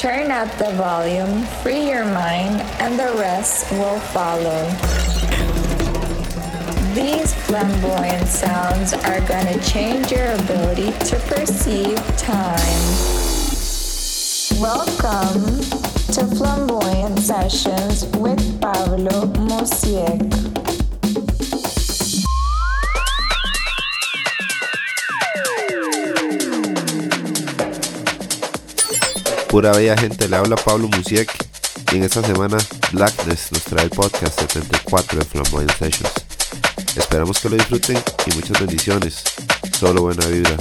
Turn 0.00 0.30
up 0.30 0.48
the 0.56 0.72
volume, 0.76 1.42
free 1.62 1.90
your 1.90 2.06
mind, 2.06 2.62
and 2.80 2.98
the 2.98 3.12
rest 3.18 3.70
will 3.72 4.00
follow. 4.00 4.64
These 6.94 7.34
flamboyant 7.44 8.26
sounds 8.28 8.94
are 8.94 9.20
gonna 9.28 9.60
change 9.62 10.10
your 10.10 10.24
ability 10.24 10.92
to 10.92 11.18
perceive 11.28 11.98
time. 12.16 12.80
Welcome 14.58 15.60
to 16.14 16.24
Flamboyant 16.36 17.18
Sessions 17.18 18.06
with 18.16 18.58
Pablo 18.58 19.26
Musiek. 19.26 20.69
Pura 29.50 29.72
bella 29.72 29.96
gente, 29.96 30.28
le 30.28 30.36
habla 30.36 30.54
Pablo 30.54 30.86
Musiek 30.86 31.28
y 31.90 31.96
en 31.96 32.04
esta 32.04 32.22
semana 32.22 32.56
Blackness 32.92 33.50
nos 33.50 33.64
trae 33.64 33.82
el 33.82 33.90
podcast 33.90 34.38
74 34.38 35.18
de 35.18 35.24
Flamboyant 35.24 35.76
Sessions. 35.76 36.12
Esperamos 36.96 37.40
que 37.40 37.48
lo 37.48 37.56
disfruten 37.56 37.98
y 38.26 38.34
muchas 38.36 38.60
bendiciones. 38.60 39.24
Solo 39.76 40.02
buena 40.02 40.24
vibra. 40.26 40.56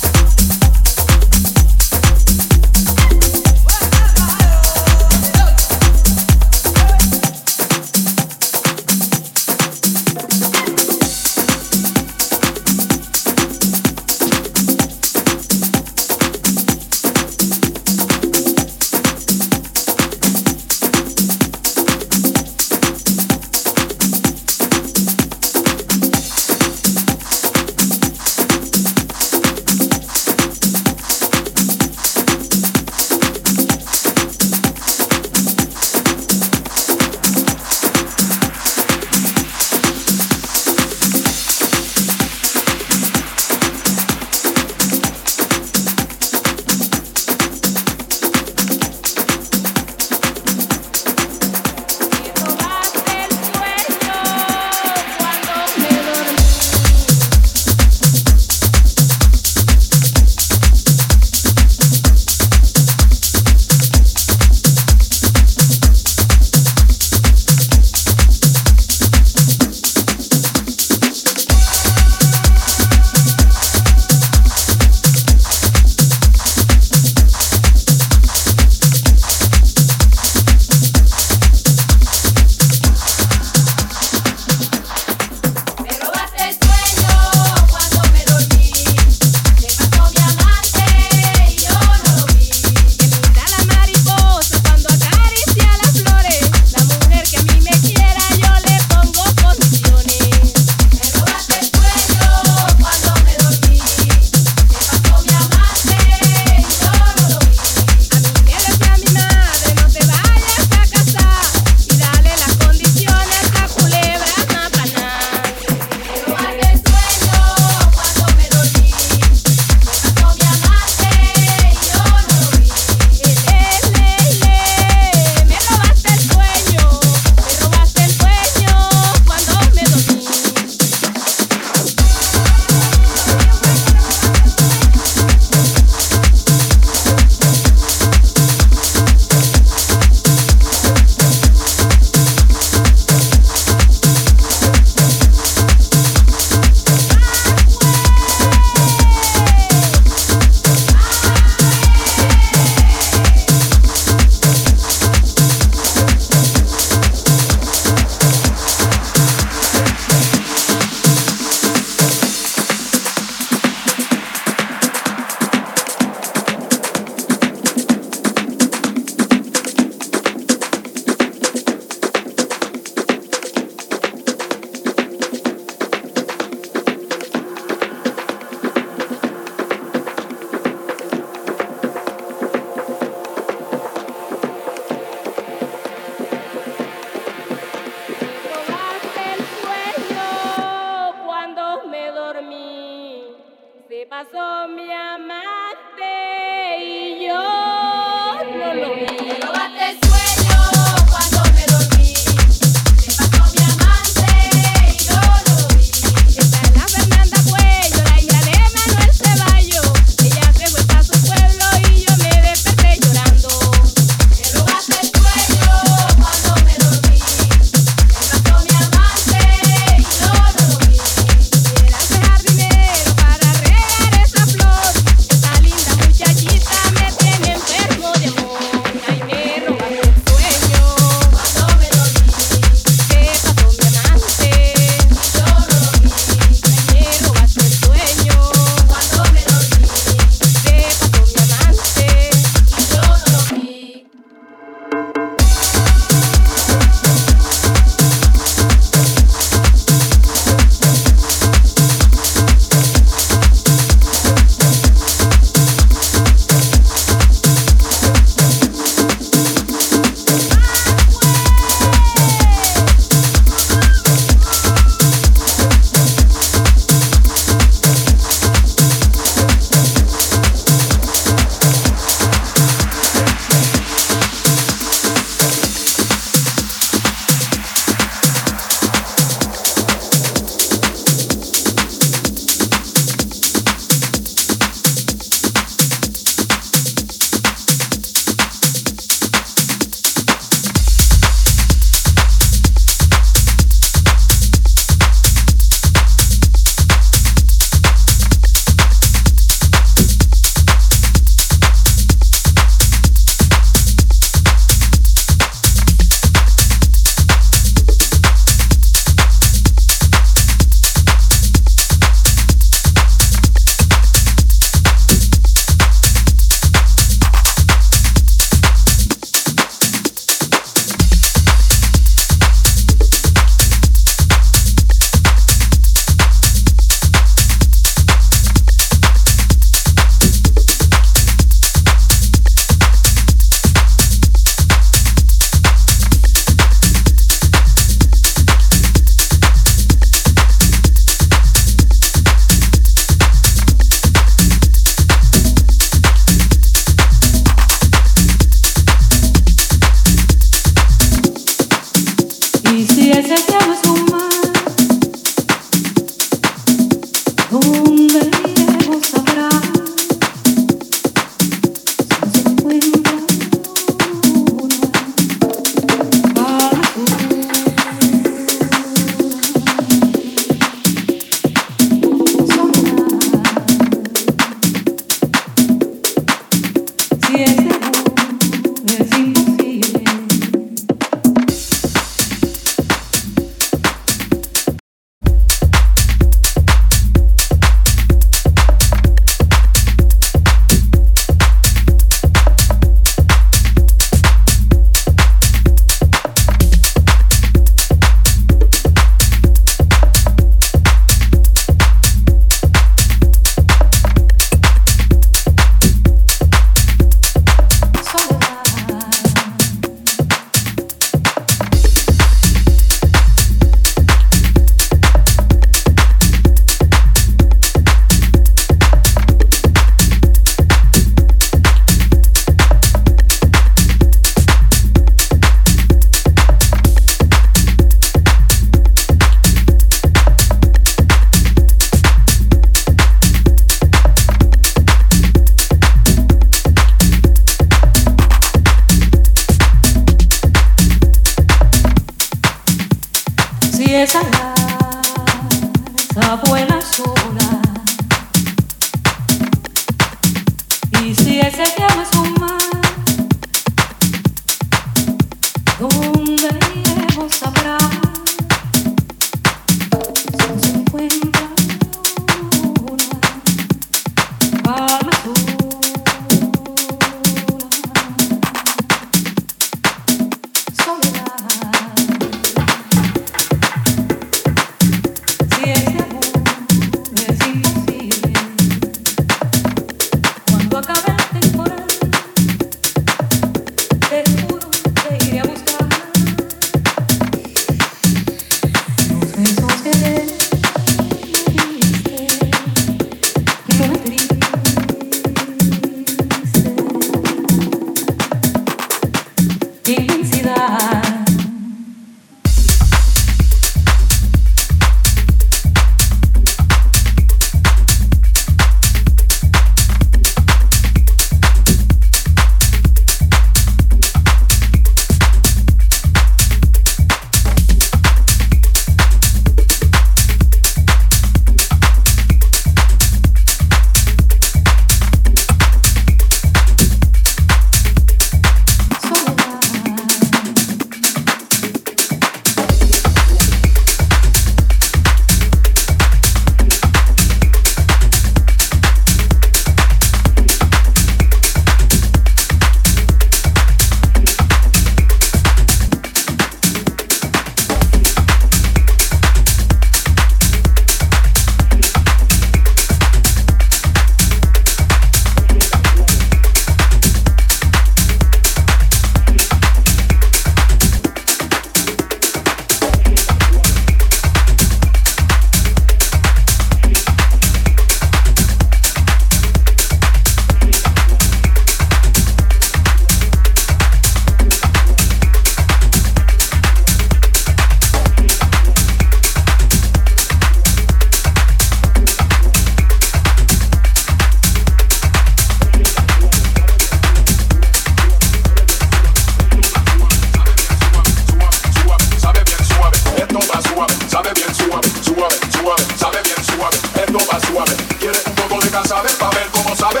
suave, 594.54 594.88
suave, 595.02 595.36
suave, 595.50 595.84
sabe 595.96 596.18
bien 596.22 596.44
suave, 596.44 596.76
esto 596.94 597.18
va 597.30 597.40
suave. 597.40 597.76
Quiere 597.98 598.18
un 598.26 598.34
poco 598.34 598.62
de 598.62 598.70
cansabel 598.70 599.14
pa' 599.16 599.30
ver 599.30 599.48
cómo 599.52 599.74
sabe. 599.76 600.00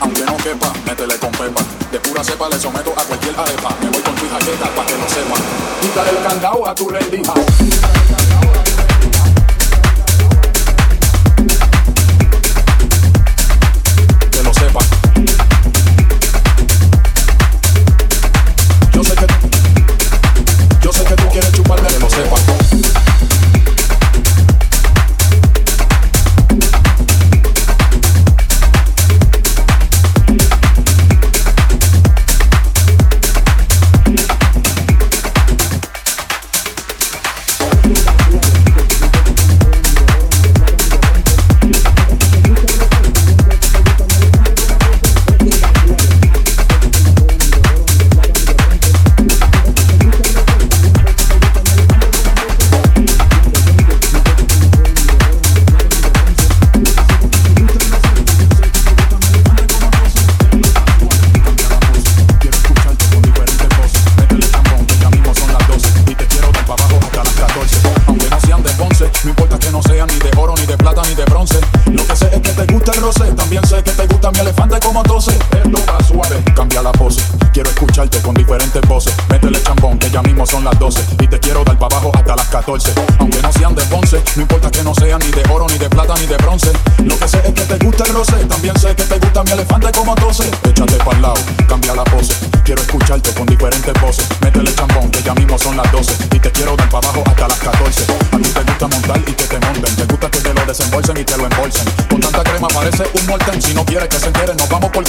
Aunque 0.00 0.24
no 0.24 0.36
quepa, 0.38 0.72
métele 0.86 1.16
con 1.18 1.30
pepa. 1.32 1.62
De 1.92 2.00
pura 2.00 2.24
cepa 2.24 2.48
le 2.48 2.58
someto 2.58 2.92
a 2.96 3.02
cualquier 3.04 3.38
arepa. 3.38 3.76
Me 3.80 3.90
voy 3.90 4.02
con 4.02 4.14
tu 4.14 4.28
jaqueta 4.28 4.68
pa' 4.74 4.86
que 4.86 4.96
lo 4.96 5.08
sepa. 5.08 5.36
Quítale 5.80 6.10
el 6.10 6.22
candado 6.26 6.66
a 6.66 6.74
tu 6.74 6.88
rendija. 6.88 7.34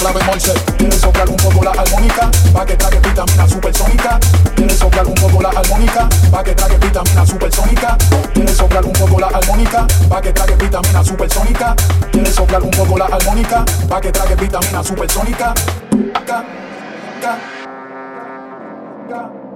clave 0.02 0.24
morse. 0.26 0.54
Quieres 0.78 1.00
soplar 1.00 1.30
un 1.30 1.38
poco 1.38 1.64
la 1.64 1.72
armónica, 1.72 2.30
pa' 2.54 2.66
que 2.66 2.76
trague 2.76 3.00
vitamina 3.00 3.48
supersónica. 3.48 4.20
Quieres 4.56 4.78
soplar 4.78 5.06
un 5.06 5.14
poco 5.14 5.42
la 5.42 5.50
armónica, 5.50 6.10
pa' 6.32 6.44
que 6.44 6.56
trague 6.56 6.78
vitamina 6.78 7.26
supersónica. 7.26 7.98
Quieres 8.34 8.58
soplar 8.58 8.86
un 8.86 8.94
poco 8.94 9.20
la 9.20 9.28
armónica, 9.28 9.88
pa' 10.10 10.22
que 10.22 10.34
trague 10.34 10.56
vitamina 10.56 11.04
supersónica. 11.04 11.76
Quieres 12.12 12.36
soplar 12.36 12.64
un 12.64 12.72
poco 12.72 12.98
la 12.98 13.06
armónica, 13.06 13.66
pa' 13.88 14.02
que 14.02 14.12
trague 14.12 14.36
vitamina 14.36 14.84
supersónica. 14.84 15.54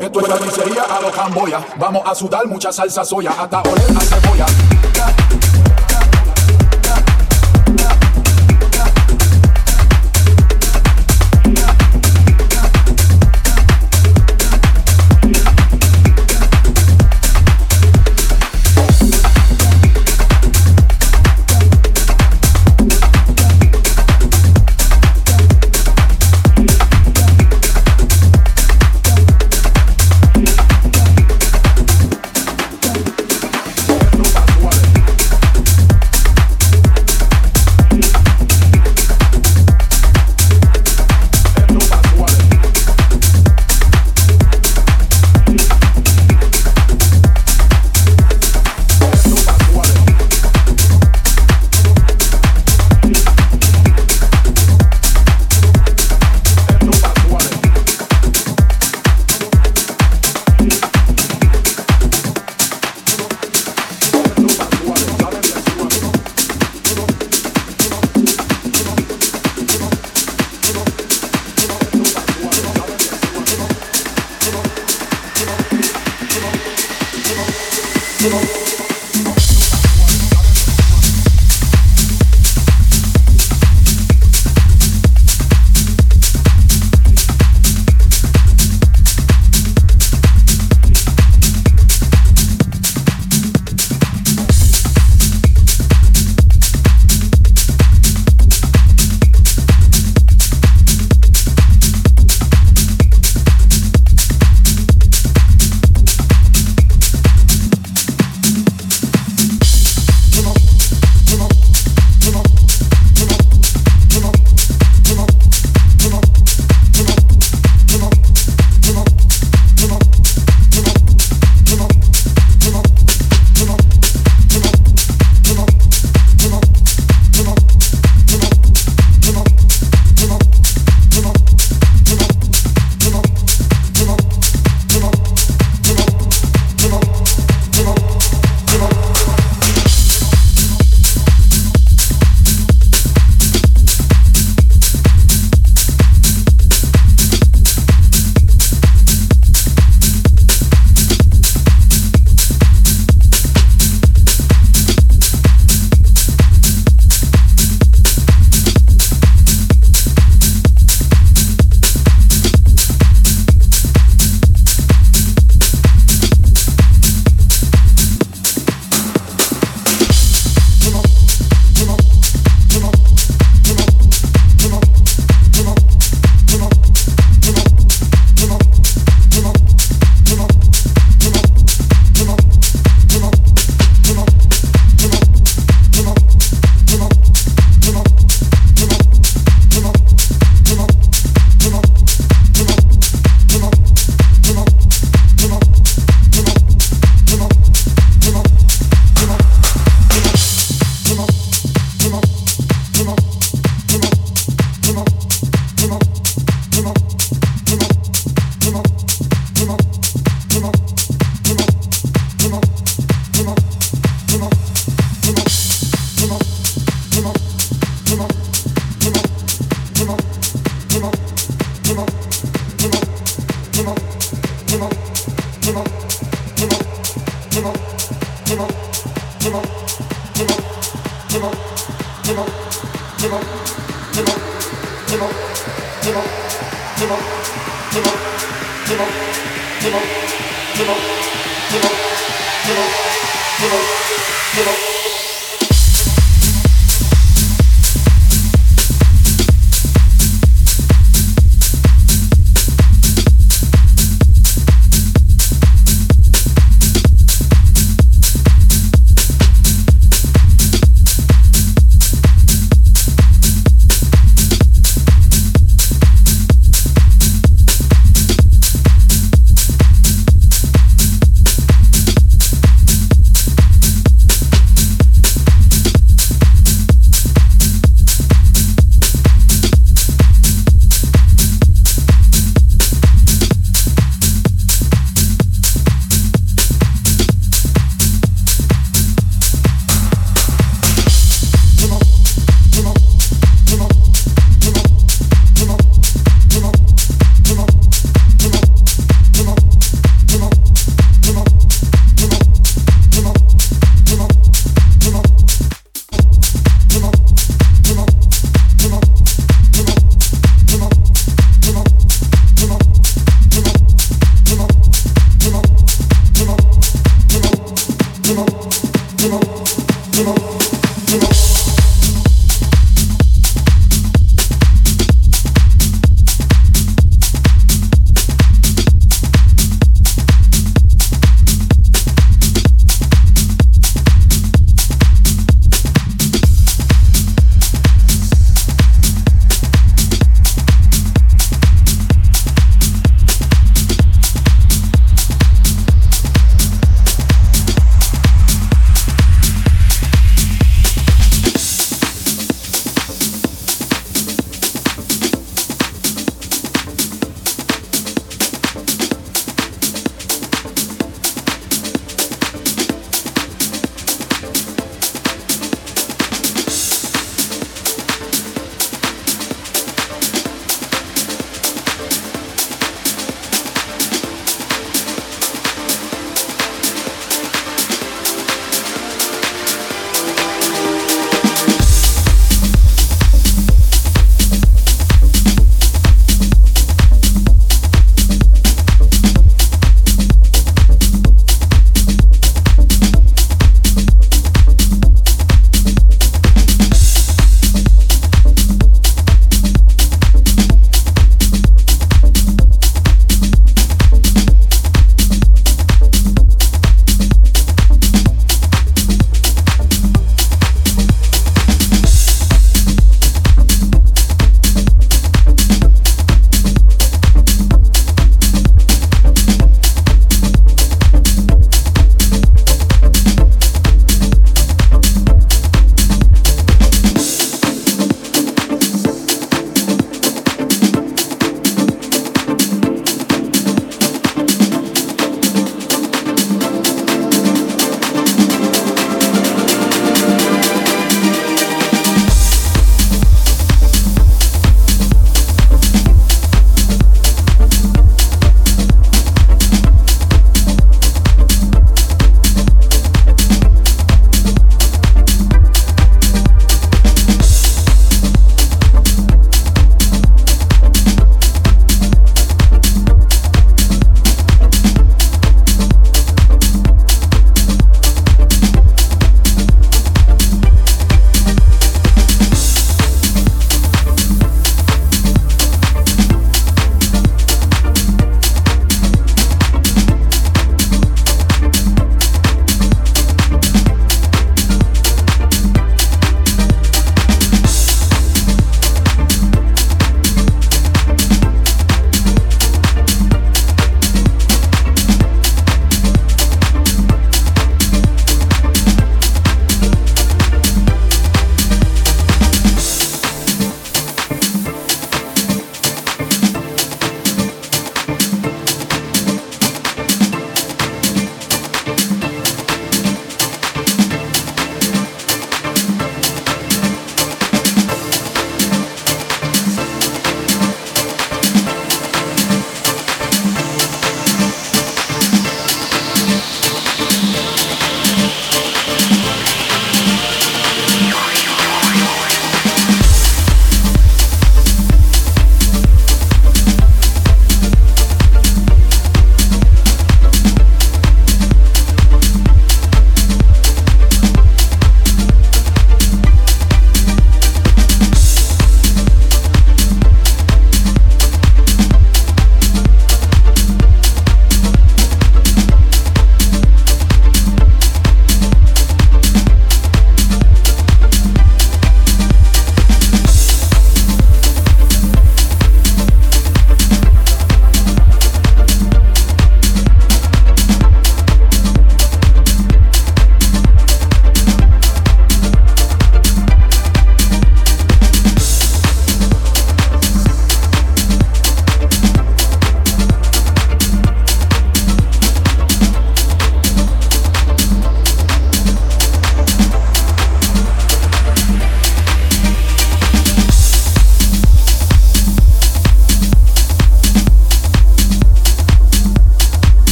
Esto 0.00 0.20
es 0.20 0.26
carnicería 0.26 0.82
a 0.82 1.00
los 1.00 1.12
camboya. 1.12 1.60
Vamos 1.76 2.02
a 2.04 2.14
sudar 2.14 2.46
mucha 2.46 2.72
salsa 2.72 3.04
soya 3.04 3.30
hasta 3.38 3.60
oler 3.60 3.96
a 3.96 4.00
cebolla. 4.00 4.46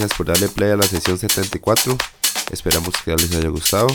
Gracias 0.00 0.16
por 0.16 0.26
darle 0.28 0.48
play 0.48 0.70
a 0.70 0.76
la 0.76 0.82
sesión 0.82 1.18
74. 1.18 1.94
Esperamos 2.50 2.94
que 3.04 3.14
les 3.14 3.34
haya 3.34 3.50
gustado 3.50 3.86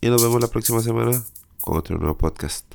y 0.00 0.08
nos 0.08 0.22
vemos 0.22 0.40
la 0.40 0.46
próxima 0.46 0.80
semana 0.80 1.20
con 1.60 1.76
otro 1.76 1.98
nuevo 1.98 2.16
podcast. 2.16 2.67